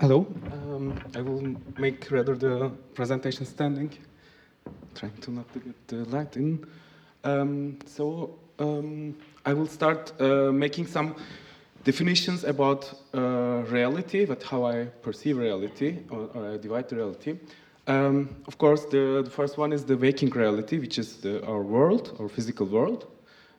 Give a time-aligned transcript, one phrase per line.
[0.00, 0.26] Hello.
[0.52, 3.90] Um, I will make rather the presentation standing,
[4.94, 6.66] trying to not to get the light in.
[7.22, 9.14] Um, so um,
[9.44, 11.14] I will start uh, making some
[11.84, 17.38] definitions about uh, reality, but how I perceive reality, or, or I divide reality.
[17.86, 21.62] Um, of course, the, the, first one is the waking reality, which is the, our
[21.62, 23.06] world, our physical world.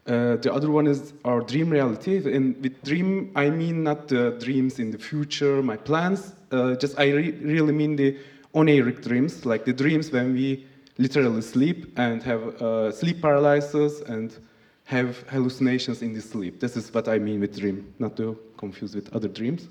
[0.08, 2.18] Uh, the other one is our dream reality.
[2.34, 6.34] And with dream, I mean not the dreams in the future, my plans.
[6.52, 8.18] Uh, just I re really mean the
[8.54, 10.66] oneiric dreams, like the dreams when we
[10.98, 14.38] literally sleep and have uh, sleep paralysis and
[14.86, 16.62] have hallucinations in the sleep.
[16.62, 19.68] This is what I mean with dream, not to confuse with other dreams.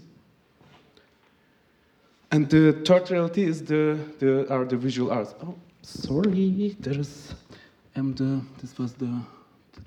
[2.30, 5.34] And the third reality is the, the are the visual arts.
[5.42, 7.34] Oh, sorry, there's
[7.96, 9.22] um the this was the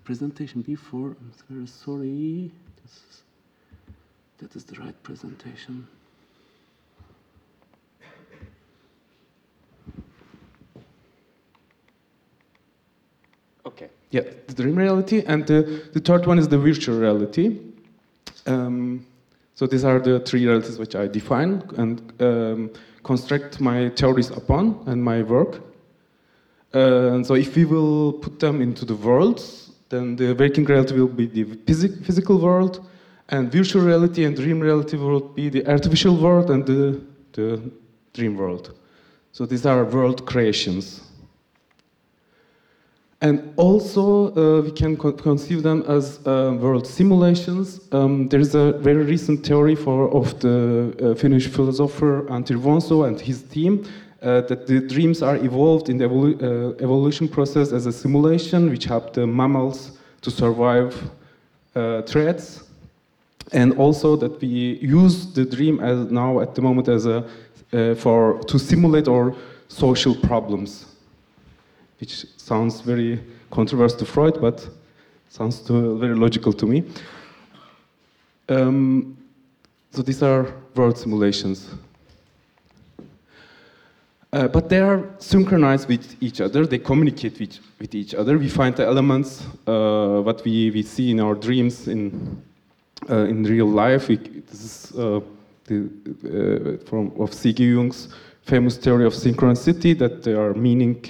[0.09, 1.15] presentation before.
[1.21, 2.51] I'm very sorry.
[2.81, 3.21] This is,
[4.39, 5.87] that is the right presentation.
[13.67, 13.89] Okay.
[14.09, 17.59] Yeah, the dream reality, and the, the third one is the virtual reality.
[18.47, 19.05] Um,
[19.53, 22.71] so these are the three realities which I define and um,
[23.03, 25.61] construct my theories upon and my work.
[26.73, 30.93] Uh, and so if we will put them into the worlds, then the waking reality
[30.93, 32.87] will be the phys physical world,
[33.29, 37.01] and virtual reality and dream reality will be the artificial world and the,
[37.33, 37.61] the
[38.13, 38.73] dream world.
[39.31, 41.01] So these are world creations.
[43.21, 47.81] And also, uh, we can co conceive them as uh, world simulations.
[47.91, 53.05] Um, there is a very recent theory for, of the uh, Finnish philosopher Antti Revonsuo
[53.07, 53.85] and his team
[54.21, 58.69] uh, that the dreams are evolved in the evolu uh, evolution process as a simulation
[58.69, 60.93] which helped the mammals to survive
[61.75, 62.63] uh, threats.
[63.51, 67.23] And also that we use the dream as now at the moment as a,
[67.95, 69.33] for to simulate our
[69.67, 70.89] social problems
[71.99, 73.19] which sounds very
[73.51, 74.67] controversial to Freud, but
[75.29, 76.83] sounds to, very logical to me.
[78.47, 79.17] Um,
[79.91, 81.71] so these are world simulations.
[84.31, 88.37] Uh, but they are synchronized with each other, they communicate with, with each other.
[88.37, 92.39] We find the elements, uh, what we, we see in our dreams in,
[93.09, 94.07] uh, in real life.
[94.07, 95.21] We, this is uh,
[95.65, 95.89] the,
[96.79, 97.73] uh, from, of C.G.
[97.73, 98.09] Jung's
[98.43, 101.03] famous theory of synchronicity, that there are meaning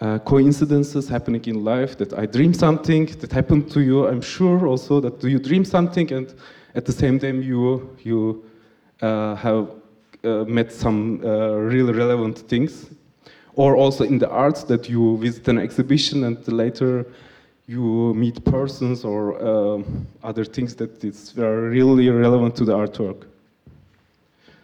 [0.00, 4.08] uh, coincidences happening in life, that I dream something that happened to you.
[4.08, 6.34] I'm sure also that do you dream something and
[6.74, 8.42] at the same time you, you
[9.02, 9.81] have
[10.44, 12.90] met some uh, really relevant things.
[13.54, 17.06] Or also in the arts that you visit an exhibition and later
[17.66, 19.82] you meet persons or uh,
[20.22, 23.24] other things that that is really relevant to the artwork.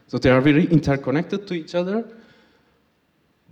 [0.06, 2.04] So they are very interconnected to each other.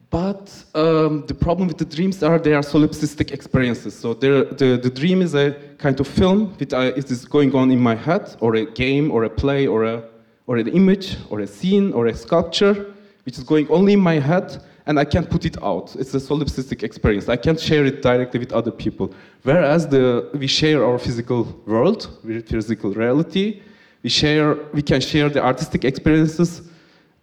[0.09, 3.95] But um, the problem with the dreams are they are solipsistic experiences.
[3.99, 7.81] So the, the dream is a kind of film that uh, is going on in
[7.81, 10.03] my head, or a game, or a play, or, a,
[10.47, 14.19] or an image, or a scene, or a sculpture, which is going only in my
[14.19, 15.97] head, and I can't put it out.
[15.97, 17.29] It's a solipsistic experience.
[17.29, 19.13] I can't share it directly with other people.
[19.43, 22.09] Whereas the, we share our physical world,
[22.47, 23.63] physical reality,
[24.05, 26.63] we, share, we can share the artistic experiences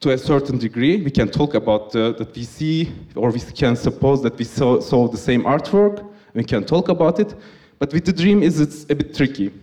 [0.02, 1.02] to a certain degree.
[1.02, 4.82] We can talk about uh, that we see, or we can suppose that we saw,
[4.82, 6.06] saw the same artwork.
[6.34, 7.34] We can talk about it.
[7.80, 9.54] But with the dream, is it's a bit tricky.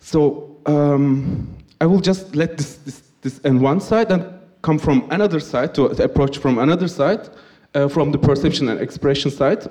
[0.00, 4.24] So um, I will just let this, this, this on one side and
[4.62, 7.28] come from another side to approach from another side,
[7.74, 9.68] uh, from the perception and expression side.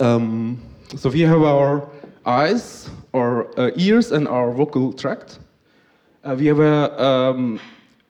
[0.00, 0.60] Um,
[0.96, 1.88] so we have our
[2.26, 5.38] eyes, our uh, ears, and our vocal tract.
[6.24, 7.60] Uh, we have a um,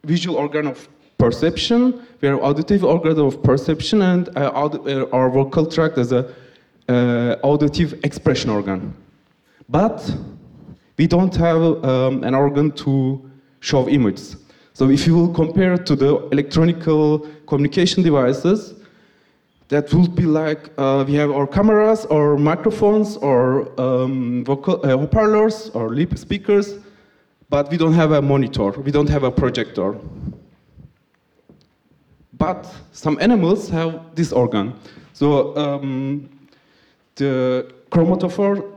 [0.04, 0.88] visual organ of
[1.18, 6.34] perception, we have auditive organ of perception, and uh, uh our vocal tract as a
[6.88, 8.92] uh, auditive expression organ.
[9.68, 10.12] But
[10.98, 13.30] we don't have um, an organ to
[13.60, 14.36] show images.
[14.74, 16.80] So if you will compare to the electronic
[17.46, 18.74] communication devices,
[19.68, 25.06] that would be like uh, we have our cameras or microphones or um, vocal, uh,
[25.06, 26.78] parlors or lip speakers
[27.52, 29.94] but we don't have a monitor, we don't have a projector.
[32.32, 34.72] But some animals have this organ.
[35.12, 36.30] So um,
[37.16, 38.71] the chromatophore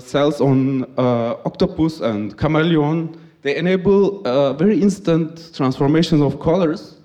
[0.00, 6.96] cells on uh, octopus and chameleon, they enable uh, very instant transformations of colors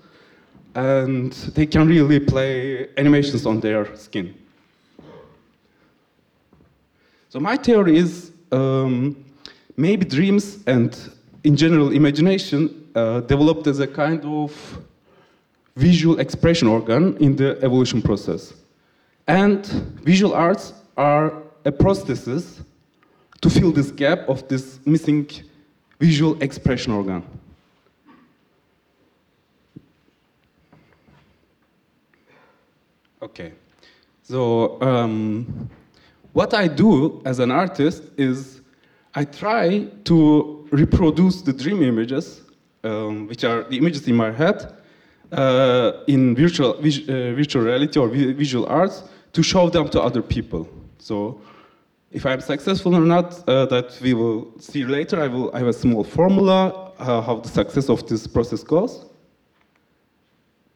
[0.74, 4.34] and they can really play animations on their skin.
[7.28, 9.24] So my theory is um,
[9.76, 10.96] maybe dreams and,
[11.42, 14.78] in general, imagination uh, developed as a kind of
[15.76, 18.54] visual expression organ in the evolution process.
[19.26, 19.66] And
[20.04, 22.62] visual arts are a prosthesis
[23.40, 25.28] to fill this gap of this missing
[25.98, 27.22] visual expression organ.
[33.22, 33.52] Okay,
[34.22, 35.70] so um,
[36.34, 38.60] what I do as an artist is
[39.14, 42.42] I try to reproduce the dream images,
[42.82, 44.74] um, which are the images in my head,
[45.32, 50.68] uh, in virtual, uh, virtual reality or visual arts to show them to other people.
[50.98, 51.40] So
[52.14, 55.20] if I'm successful or not, uh, that we will see later.
[55.20, 59.04] I will I have a small formula uh, how the success of this process goes.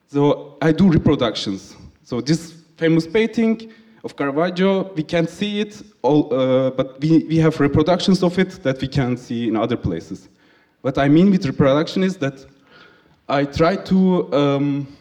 [0.08, 1.76] So I do reproductions.
[2.02, 7.36] So this famous painting of Caravaggio, we can't see it, all, uh, but we, we
[7.36, 10.28] have reproductions of it that we can see in other places.
[10.80, 12.44] What I mean with reproduction is that
[13.28, 14.96] I try to um,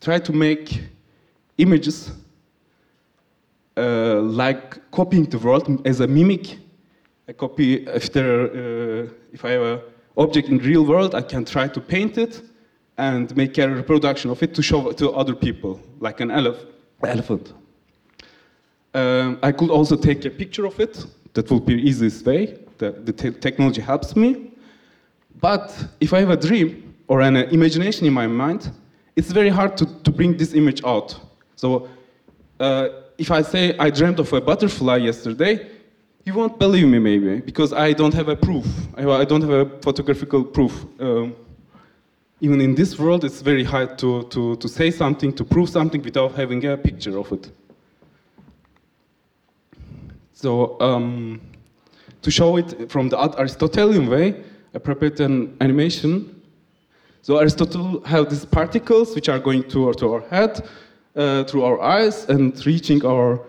[0.00, 0.80] try to make
[1.58, 2.10] images
[3.76, 6.58] uh, like copying the world as a mimic.
[7.28, 9.80] I copy if there, uh, if I have an
[10.16, 12.42] object in real world, I can try to paint it
[12.98, 16.56] and make a reproduction of it to show to other people, like an elef
[17.02, 17.52] elephant.
[18.94, 21.06] Um, I could also take a picture of it.
[21.32, 22.58] That would be the easiest way.
[22.78, 24.52] The, the te technology helps me.
[25.40, 28.70] But if I have a dream or an imagination in my mind,
[29.16, 31.18] it's very hard to, to bring this image out.
[31.56, 31.88] So
[32.60, 32.88] uh,
[33.18, 35.70] if I say I dreamt of a butterfly yesterday,
[36.24, 38.66] you won't believe me maybe, because I don't have a proof.
[38.96, 40.84] I don't have a photographical proof.
[41.00, 41.34] Um,
[42.40, 46.02] even in this world, it's very hard to, to, to say something, to prove something
[46.02, 47.50] without having a picture of it.
[50.32, 51.40] So um,
[52.20, 54.42] to show it from the Aristotelian way,
[54.74, 56.42] I prepared an animation.
[57.22, 60.68] So Aristotle had these particles which are going to, to our head,
[61.16, 63.40] uh, through our eyes, and reaching our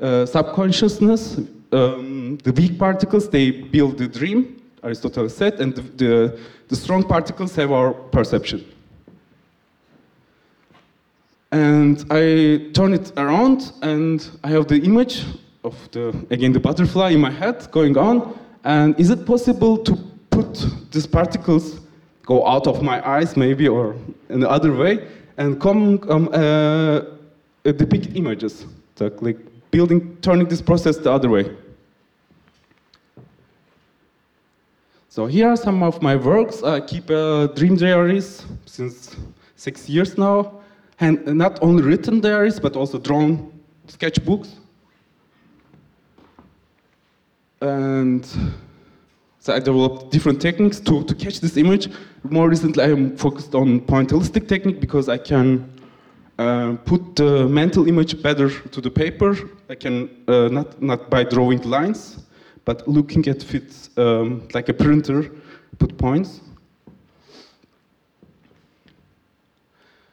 [0.00, 1.38] uh, subconsciousness.
[1.72, 6.38] Um, the weak particles, they build the dream, Aristotle said, and the, the,
[6.68, 8.64] the strong particles have our perception.
[11.50, 15.24] And I turn it around, and I have the image
[15.64, 18.38] of the, again, the butterfly in my head going on.
[18.64, 19.96] And is it possible to
[20.30, 21.80] put these particles
[22.24, 23.96] go out of my eyes, maybe, or
[24.28, 27.00] in the other way, and come um, uh,
[27.64, 29.38] depict images, so like
[29.70, 31.50] building, turning this process the other way.
[35.08, 36.62] So here are some of my works.
[36.62, 39.14] I keep uh, dream diaries since
[39.56, 40.60] six years now,
[41.00, 43.52] and not only written diaries, but also drawn
[43.88, 44.56] sketchbooks.
[47.60, 48.26] And
[49.42, 51.88] so I developed different techniques to, to catch this image.
[52.22, 55.68] More recently, I am focused on pointillistic technique because I can
[56.38, 59.36] uh, put the mental image better to the paper.
[59.68, 62.22] I can, uh, not, not by drawing lines,
[62.64, 65.32] but looking at it um, like a printer,
[65.76, 66.40] put points.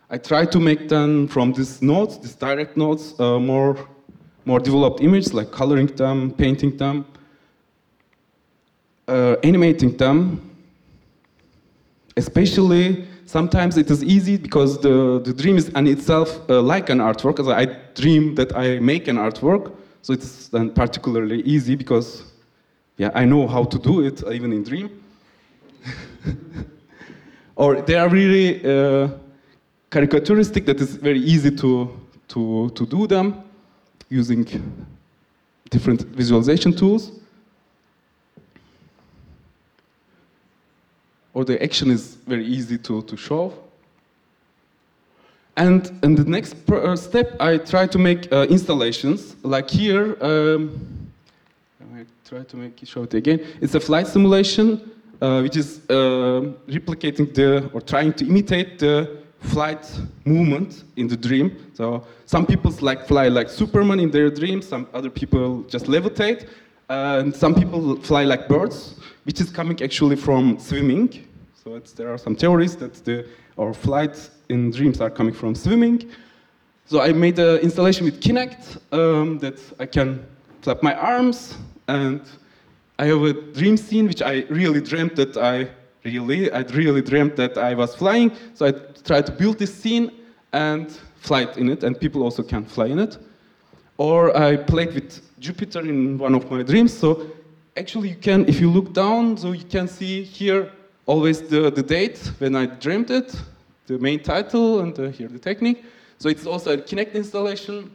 [0.09, 3.77] I try to make them from these notes, these direct notes, uh, more,
[4.45, 7.05] more developed images, like coloring them, painting them,
[9.09, 10.41] uh, animating them,
[12.15, 16.99] especially sometimes it is easy because the, the dream is in itself uh, like an
[16.99, 17.39] artwork.
[17.39, 22.23] As I dream that I make an artwork, so it's then particularly easy because
[22.97, 24.89] yeah, I know how to do it even in dream.
[27.55, 29.09] or they are really uh,
[29.89, 31.89] caricaturistic that is very easy to,
[32.27, 33.43] to, to do them
[34.09, 34.45] using
[35.69, 37.11] different visualization tools.
[41.39, 43.53] Or the action is very easy to, to show.
[45.55, 49.37] And in the next uh, step, I try to make uh, installations.
[49.41, 51.09] Like here, um,
[51.95, 53.39] I try to make it show it again.
[53.61, 54.91] It's a flight simulation,
[55.21, 59.83] uh, which is uh, replicating the, or trying to imitate the flight
[60.25, 61.71] movement in the dream.
[61.73, 66.49] So some people like fly like Superman in their dreams, some other people just levitate,
[66.89, 71.23] and some people fly like birds which is coming actually from swimming.
[71.69, 73.27] So there are some theories that the,
[73.59, 76.09] our flights in dreams are coming from swimming.
[76.87, 80.25] So I made an installation with Kinect um, that I can
[80.61, 81.57] flap my arms
[81.87, 82.21] and
[82.97, 85.69] I have a dream scene which I really dreamt that I
[86.03, 88.31] really, I really dreamt that I was flying.
[88.55, 88.71] So I
[89.03, 90.11] tried to build this scene
[90.53, 93.19] and fly it in it, and people also can fly in it.
[93.97, 96.97] Or I played with Jupiter in one of my dreams.
[96.97, 97.27] So
[97.77, 100.71] actually you can, if you look down, so you can see here
[101.09, 103.35] always the, the date when I dreamed it,
[103.87, 105.83] the main title, and uh, here the technique.
[106.19, 107.89] So it's also a Kinect installation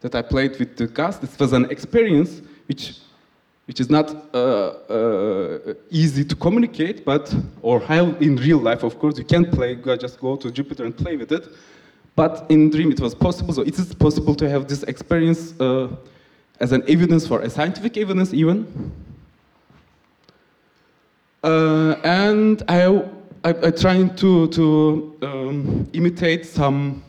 [0.00, 1.20] that I played with the cast.
[1.20, 2.98] This was an experience which,
[3.68, 8.82] which is not uh, uh, easy to communicate, but or have in real life.
[8.82, 9.76] Of course, you can play.
[10.06, 11.48] Just go to Jupiter and play with it.
[12.16, 13.54] But in Dream, it was possible.
[13.54, 15.88] So it is possible to have this experience uh,
[16.58, 18.66] as an evidence for a scientific evidence, even.
[21.44, 22.86] Uh, and I,
[23.44, 27.04] I, I trying to to um, imitate some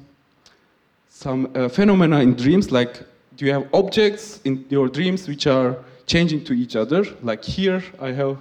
[1.08, 3.02] some uh, phenomena in dreams, like
[3.38, 7.06] do you have objects in your dreams which are changing to each other?
[7.24, 8.38] Like here, I have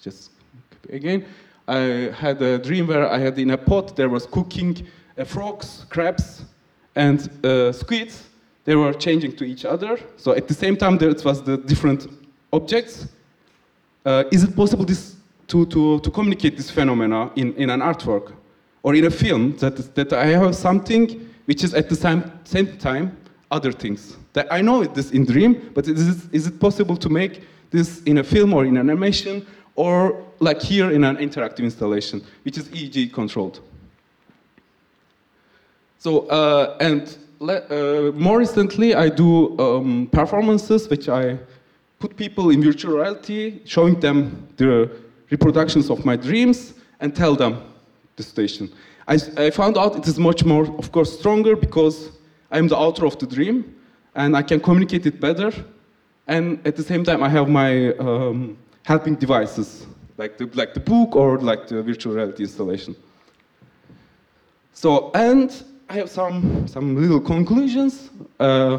[0.00, 0.32] just
[0.90, 1.24] again,
[1.68, 4.84] I had a dream where I had in a pot there was cooking
[5.16, 6.44] uh, frogs, crabs,
[6.96, 8.28] and uh, squids.
[8.64, 10.00] They were changing to each other.
[10.16, 12.08] So at the same time, there was the different
[12.52, 13.06] objects.
[14.04, 15.16] Uh, is it possible this,
[15.46, 18.32] to, to, to communicate this phenomena in, in an artwork
[18.82, 22.76] or in a film that, that I have something which is at the same, same
[22.78, 23.16] time
[23.50, 24.16] other things?
[24.32, 28.02] That I know this in dream, but is it, is it possible to make this
[28.02, 32.58] in a film or in an animation or like here in an interactive installation, which
[32.58, 33.60] is EEG controlled?
[35.98, 41.38] So, uh, and uh, more recently, I do um, performances which I
[42.02, 44.90] put people in virtual reality, showing them the
[45.30, 47.52] reproductions of my dreams and tell them
[48.16, 48.64] the situation.
[49.06, 51.96] I, I found out it is much more, of course, stronger because
[52.50, 53.56] I'm the author of the dream
[54.16, 55.52] and I can communicate it better.
[56.26, 59.86] And at the same time, I have my um, helping devices,
[60.18, 62.96] like the, like the book or like the virtual reality installation.
[64.72, 65.48] So, and
[65.88, 68.10] I have some, some little conclusions.
[68.40, 68.78] Uh,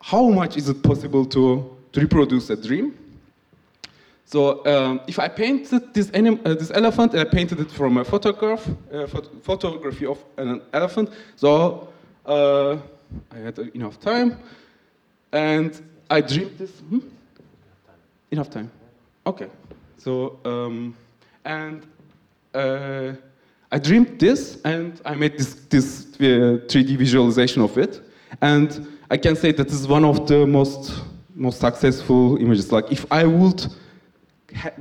[0.00, 2.98] how much is it possible to, to reproduce a dream?
[4.24, 8.66] So um, if I painted this, uh, this elephant, I painted it from a photograph,
[8.66, 11.10] uh, phot- photography of an elephant.
[11.36, 11.88] So
[12.24, 12.78] uh,
[13.30, 14.38] I had enough time,
[15.32, 16.70] and I dreamed this.
[16.80, 17.00] Hmm?
[18.30, 18.70] Enough time.
[19.26, 19.48] Okay.
[19.98, 20.96] So um,
[21.44, 21.86] and
[22.54, 23.12] uh,
[23.70, 28.00] I dreamed this, and I made this this 3D uh, visualization of it,
[28.40, 31.02] and I can say that this is one of the most
[31.34, 32.72] most successful images.
[32.72, 33.66] Like if I would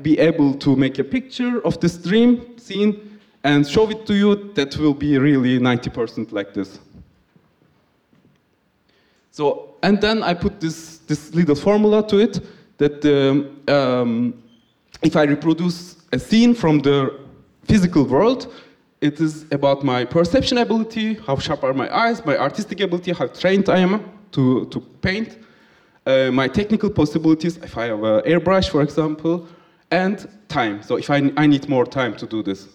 [0.02, 4.54] be able to make a picture of this dream scene and show it to you,
[4.54, 6.80] that will be really 90% like this.
[9.32, 12.40] So, and then I put this, this little formula to it
[12.78, 14.44] that um, um,
[15.02, 17.20] if I reproduce a scene from the
[17.64, 18.54] physical world,
[19.00, 23.28] it is about my perception ability, how sharp are my eyes, my artistic ability, how
[23.28, 25.38] trained I am to, to paint,
[26.06, 29.48] uh, my technical possibilities, if I have an airbrush, for example,
[29.92, 30.82] and time.
[30.84, 32.68] So if I, I need more time to do this.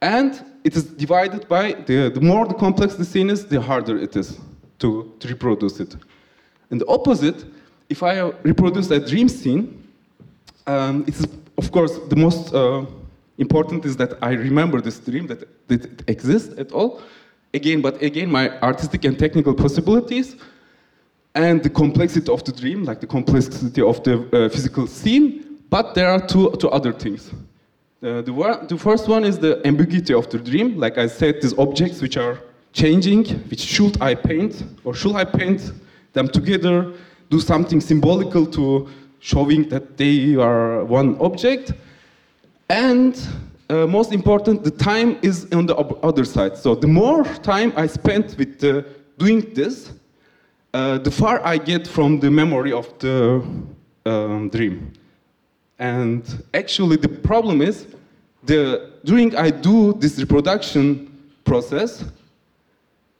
[0.00, 3.98] And it is divided by, the, the more the complex the scene is, the harder
[3.98, 4.38] it is
[4.78, 5.96] to, to reproduce it.
[6.70, 7.44] And the opposite,
[7.88, 9.82] if I reproduce a dream scene,
[10.66, 11.26] um, it's
[11.58, 12.84] of course the most uh,
[13.38, 17.02] important is that I remember this dream, that, that it exists at all.
[17.52, 20.36] Again, but again, my artistic and technical possibilities
[21.34, 25.94] and the complexity of the dream, like the complexity of the uh, physical scene, but
[25.94, 27.30] there are two, two other things.
[28.02, 30.78] Uh, the, the first one is the ambiguity of the dream.
[30.78, 32.38] Like I said, these objects which are
[32.72, 35.72] changing, which should I paint, or should I paint
[36.12, 36.92] them together,
[37.30, 38.88] do something symbolical to
[39.20, 41.72] showing that they are one object.
[42.68, 43.18] And
[43.70, 46.56] uh, most important, the time is on the other side.
[46.56, 48.82] So the more time I spent with uh,
[49.18, 49.92] doing this,
[50.74, 53.42] uh, the far I get from the memory of the
[54.04, 54.92] um, dream.
[55.78, 57.86] And actually, the problem is
[58.42, 61.10] the during I do this reproduction
[61.44, 62.04] process,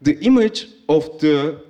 [0.02, 1.61] the image of the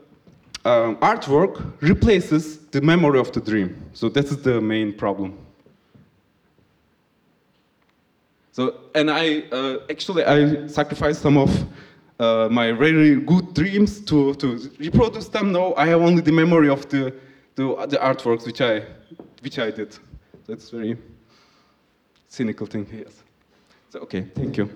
[0.64, 3.76] um, artwork replaces the memory of the dream.
[3.92, 5.36] So that's the main problem.
[8.52, 11.50] So, and I uh, actually I sacrificed some of
[12.18, 15.52] uh, my very good dreams to, to reproduce them.
[15.52, 17.14] No, I have only the memory of the,
[17.56, 18.82] the, the artworks which I,
[19.40, 19.96] which I did.
[20.46, 20.96] That's very
[22.28, 23.22] cynical thing, yes.
[23.90, 24.68] So, okay, thank you.